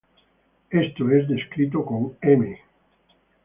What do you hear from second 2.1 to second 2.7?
m